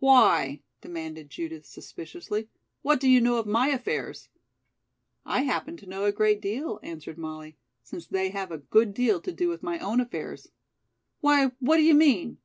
"Why?" 0.00 0.60
demanded 0.82 1.30
Judith 1.30 1.64
suspiciously. 1.64 2.50
"What 2.82 3.00
do 3.00 3.08
you 3.08 3.22
know 3.22 3.38
of 3.38 3.46
my 3.46 3.68
affairs?" 3.68 4.28
"I 5.24 5.44
happen 5.44 5.78
to 5.78 5.86
know 5.88 6.04
a 6.04 6.12
great 6.12 6.42
deal," 6.42 6.78
answered 6.82 7.16
Molly, 7.16 7.56
"since 7.82 8.06
they 8.06 8.28
have 8.28 8.52
a 8.52 8.58
good 8.58 8.92
deal 8.92 9.18
to 9.22 9.32
do 9.32 9.48
with 9.48 9.62
my 9.62 9.78
own 9.78 9.98
affairs." 10.02 10.48
"Why, 11.22 11.52
what 11.60 11.78
do 11.78 11.84
you 11.84 11.94
mean?" 11.94 12.36